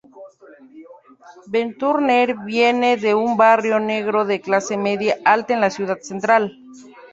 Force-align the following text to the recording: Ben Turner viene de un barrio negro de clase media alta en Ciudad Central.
Ben 1.51 1.77
Turner 1.77 2.35
viene 2.43 2.97
de 2.97 3.13
un 3.13 3.37
barrio 3.37 3.79
negro 3.79 4.25
de 4.25 4.41
clase 4.41 4.75
media 4.75 5.19
alta 5.25 5.53
en 5.53 5.69
Ciudad 5.69 5.99
Central. 5.99 6.57